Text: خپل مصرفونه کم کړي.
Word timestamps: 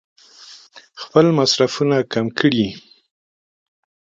خپل 1.01 1.25
مصرفونه 1.39 1.97
کم 2.13 2.25
کړي. 2.39 2.67